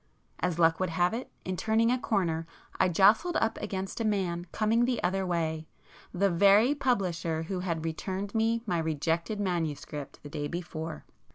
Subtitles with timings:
[0.39, 2.47] As luck would have it, in turning a corner
[2.79, 5.67] I jostled up against a man coming the other way,
[6.11, 11.05] the very publisher who had returned me my rejected manuscript the day before.